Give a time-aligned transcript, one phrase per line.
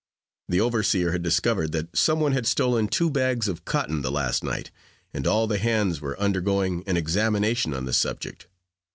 [0.49, 4.43] The overseer had discovered that some one had stolen two bags of cotton the last
[4.43, 4.71] night,
[5.13, 8.47] and all the hands were undergoing an examination on the subject.